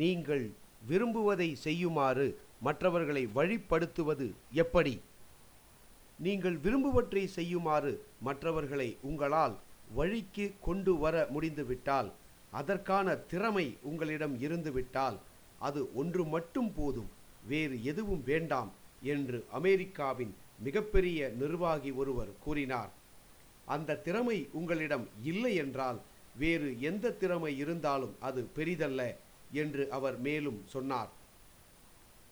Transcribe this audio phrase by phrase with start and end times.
[0.00, 0.44] நீங்கள்
[0.88, 2.26] விரும்புவதை செய்யுமாறு
[2.66, 4.26] மற்றவர்களை வழிப்படுத்துவது
[4.62, 4.94] எப்படி?
[6.18, 7.92] நீங்கள் விரும்புவற்றை செய்யுமாறு
[8.26, 9.54] மற்றவர்களை உங்களால்
[9.94, 12.10] வழிக்கு கொண்டு வர முடிந்துவிட்டால்
[12.52, 15.16] அதற்கான திறமை உங்களிடம் இருந்துவிட்டால்
[15.58, 17.10] அது ஒன்று மட்டும் போதும்
[17.44, 18.70] வேறு எதுவும் வேண்டாம்
[19.14, 20.32] என்று அமெரிக்காவின்
[20.66, 22.92] மிகப்பெரிய நிர்வாகி ஒருவர் கூறினார்.
[23.74, 25.98] அந்த திறமை உங்களிடம் இல்லை என்றால்
[26.34, 29.02] வேறு எந்த திறமை இருந்தாலும் அது பெரிதல்ல
[29.52, 31.10] என்று அவர் மேலும் சொன்னார்.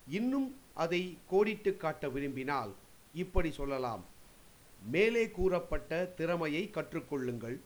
[0.07, 2.75] இன்னும் அதை கோடிட்டு காட்ட விரும்பினால்
[3.13, 4.05] இப்படி சொல்லலாம்.
[4.85, 7.59] மேலே கூறப்பட்ட திறமையை கற்றுக்கொள்ளுங்கள்.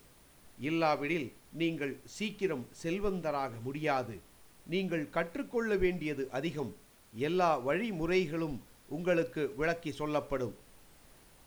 [0.59, 4.19] இல்லாவிடில் நீங்கள் சீக்கிரம் செல்வந்தராக முடியாது.
[4.67, 6.75] நீங்கள் கற்றுக்கொள்ள வேண்டியது அதிகம்.
[7.13, 10.55] எல்லா வழிமுறைகளும் உங்களுக்கு விளக்கி சொல்லப்படும்.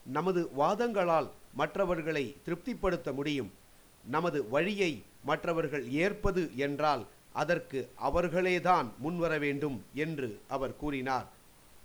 [0.07, 3.53] நமது வாதங்களால் மற்றவர்களை திருப்திப்படுத்த முடியும்.
[4.05, 7.07] நமது வழியை மற்றவர்கள் ஏற்பது என்றால்
[7.43, 11.27] அதற்கு அவர்களேதான் முன்வர வேண்டும் என்று அவர் கூறினார்.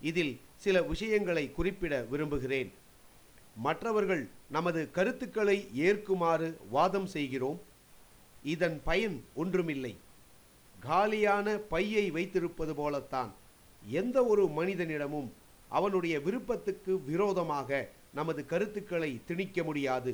[0.02, 2.70] இதில் சில விஷயங்களை குறிப்பிட விரும்புகிறேன்.
[3.56, 7.60] மற்றவர்கள் நமது கருத்துக்களை ஏற்குமாறு வாதம் செய்கிறோம்.
[8.44, 9.94] இதன் பயன் ஒன்றுமில்லை.
[10.80, 13.32] காலியான பையை வைத்திருப்பது போலத்தான்.
[13.84, 15.30] எந்த ஒரு மனிதனிடமும்
[15.70, 20.14] அவனுடைய விருப்பத்துக்கு விரோதமாக நமது கருத்துக்களை திணிக்க முடியாது.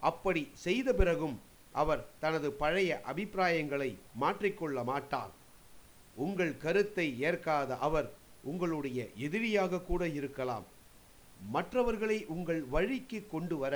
[0.00, 1.36] அப்படி செய்த பிறகும்
[1.80, 3.90] அவர் தனது பழைய அபிப்பிராயங்களை
[4.22, 5.32] மாற்றிக்கொள்ள மாட்டார்.
[6.24, 8.08] உங்கள் கருத்தை ஏற்காத அவர்
[8.50, 10.66] உங்களுடைய எதிரியாக கூட இருக்கலாம்.
[11.54, 13.74] மற்றவர்களை உங்கள் வழிக்கு கொண்டு வர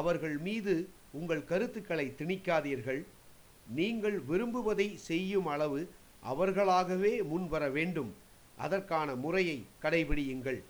[0.00, 0.74] அவர்கள் மீது
[1.18, 3.02] உங்கள் கருத்துக்களை திணிக்காதீர்கள்.
[3.78, 5.80] நீங்கள் விரும்புவதை செய்யும் அளவு
[6.32, 8.12] அவர்களாகவே முன்வர வேண்டும்.
[8.56, 10.60] அதற்கான முறையை கடைபிடியுங்கள்.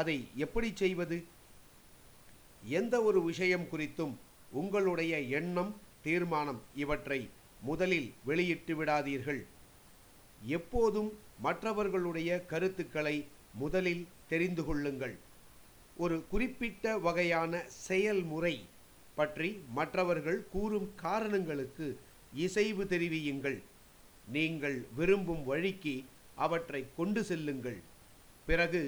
[0.00, 1.18] அதை எப்படி செய்வது?
[2.80, 4.14] எந்த ஒரு விஷயம் குறித்தும்
[4.50, 5.72] உங்களுடைய எண்ணம்
[6.06, 7.20] தீர்மானம் இவற்றை
[7.68, 9.42] முதலில் வெளியிட்டு விடாதீர்கள்.
[10.56, 11.10] எப்போதும்
[11.46, 13.16] மற்றவர்களுடைய கருத்துக்களை
[13.62, 15.16] முதலில் தெரிந்து கொள்ளுங்கள்.
[16.04, 18.54] ஒரு குறிப்பிட்ட வகையான செயல்முறை
[19.18, 21.86] பற்றி மற்றவர்கள் கூறும் காரணங்களுக்கு
[22.44, 23.58] இசைவு தெரிவியுங்கள்.
[24.36, 25.94] நீங்கள் விரும்பும் வழிக்கு
[26.44, 27.80] அவற்றை கொண்டு செல்லுங்கள்.
[28.48, 28.82] பிறகு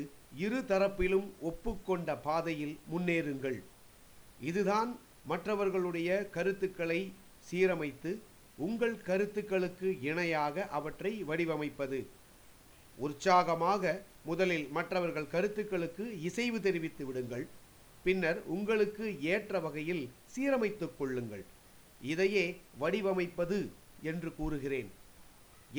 [0.45, 3.59] இரு தரப்பிலும் ஒப்புக்கொண்ட பாதையில் முன்னேறுங்கள்.
[4.51, 4.91] இதுதான்
[5.31, 7.01] மற்றவர்களுடைய கருத்துக்களை
[7.49, 8.11] சீரமைத்து
[8.67, 11.99] உங்கள் கருத்துக்களுக்கு இணையாக அவற்றை வடிவமைப்பது.
[13.07, 13.83] உற்சாகமாக
[14.25, 17.45] முதலில் மற்றவர்கள் கருத்துக்களுக்கு இசைவு தெரிவித்து விடுங்கள்.
[18.05, 21.45] பின்னர் உங்களுக்கு ஏற்ற வகையில் சீரமைத்துக் கொள்ளுங்கள்.
[22.13, 22.45] இதையே
[22.83, 23.59] வடிவமைப்பது
[24.11, 24.91] என்று கூறுகிறேன்.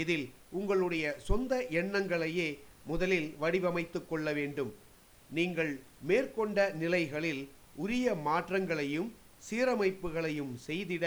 [0.02, 0.26] இதில்
[0.60, 2.50] உங்களுடைய சொந்த எண்ணங்களையே
[2.92, 4.72] முதலில் வடிவமைத்துக் கொள்ள வேண்டும்.
[5.38, 5.74] நீங்கள்
[6.10, 7.42] மேற்கொண்ட நிலைகளில்
[7.84, 9.10] உரிய மாற்றங்களையும்
[9.48, 11.06] சீரமைப்புகளையும் செய்திட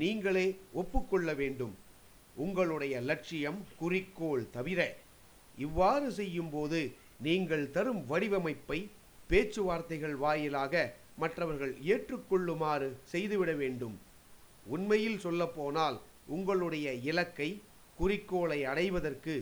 [0.00, 0.46] நீங்களே
[0.80, 1.74] ஒப்புக்கொள்ள வேண்டும்.
[2.36, 4.80] உங்களுடைய லட்சியம் குறிக்கோள் தவிர
[5.58, 6.80] இவ்வாறு செய்யும்போது
[7.26, 8.80] நீங்கள் தரும் வடிவமைப்பை
[9.30, 10.74] பேச்சுவார்த்தைகள் வாயிலாக
[11.22, 13.96] மற்றவர்கள் ஏற்றுக்கொள்ளுமாறு செய்துவிட வேண்டும்.
[14.66, 15.96] உண்மையில் சொல்லப்போனால்
[16.36, 17.50] உங்களுடைய இலக்கை
[17.98, 19.34] குறிக்கோளை அடைவதற்கு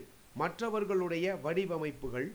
[0.42, 2.28] மற்றவர்களுடைய வடிவமைப்புகள்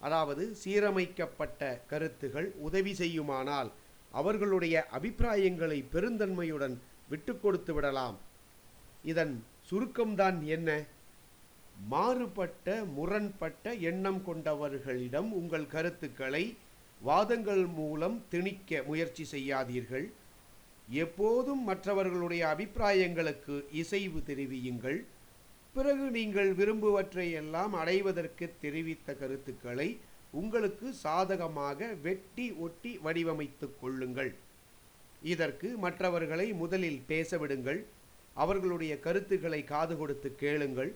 [0.00, 3.70] அதாவது சீரமைக்கப்பட்ட கருத்துகள் உதவி செய்யுமானால்
[4.10, 6.78] அவர்களுடைய அபிப்பிராயங்களை பெருந்தன்மையுடன்
[7.08, 8.18] விட்டு கொடுத்து விடலாம்.
[9.02, 10.84] இதன் சுருக்கம்தான் என்ன?
[11.88, 16.56] மாறுபட்ட முரண்பட்ட எண்ணம் கொண்டவர்களிடம் உங்கள் கருத்துக்களை
[17.00, 20.10] வாதங்கள் மூலம் திணிக்க முயற்சி செய்யாதீர்கள்.
[20.88, 25.04] எப்போதும் மற்றவர்களுடைய அபிப்பிராயங்களுக்கு இசைவு தெரிவியுங்கள்.
[25.74, 29.98] பிறகு நீங்கள் விரும்புவற்றை எல்லாம் அடைவதற்கு தெரிவித்த கருத்துக்களை
[30.32, 34.32] உங்களுக்கு சாதகமாக வெட்டி ஒட்டி வடிவமைத்துக் கொள்ளுங்கள்.
[35.22, 37.80] இதற்கு மற்றவர்களை முதலில் பேசவிடுங்கள்
[38.34, 40.92] அவர்களுடைய கருத்துக்களை காது கொடுத்து கேளுங்கள்.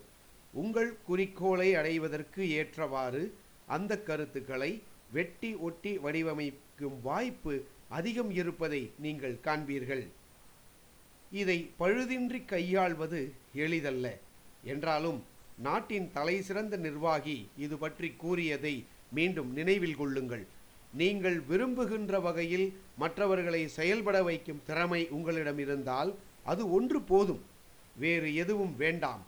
[0.53, 3.23] உங்கள் குறிக்கோளை அடைவதற்கு ஏற்றவாறு
[3.67, 7.55] அந்த கருத்துக்களை வெட்டி ஒட்டி வடிவமைக்கும் வாய்ப்பு
[7.89, 10.05] அதிகம் இருப்பதை நீங்கள் காண்பீர்கள்.
[11.31, 13.21] இதை பழுதின்றி கையாள்வது
[13.55, 14.07] எளிதல்ல.
[14.65, 15.21] என்றாலும்
[15.59, 18.75] நாட்டின் தலைசிறந்த நிர்வாகி இது பற்றி கூறியதை
[19.17, 20.45] மீண்டும் நினைவில் கொள்ளுங்கள்.
[21.01, 22.67] நீங்கள் விரும்புகின்ற வகையில்
[23.03, 26.11] மற்றவர்களை செயல்பட வைக்கும் திறமை உங்களிடம் இருந்தால்
[26.53, 27.43] அது ஒன்று போதும்.
[28.03, 29.23] வேறு எதுவும் வேண்டாம்.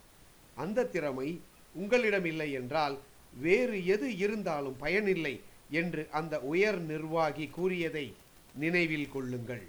[0.63, 1.29] அந்த திறமை
[1.75, 2.97] உங்களிடம் இல்லை என்றால்
[3.45, 5.35] வேறு எது இருந்தாலும் பயனில்லை
[5.81, 8.07] என்று அந்த உயர் நிர்வாகி கூறியதை
[8.63, 9.65] நினைவில் கொள்ளுங்கள்.